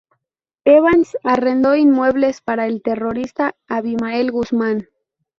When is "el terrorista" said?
2.65-3.53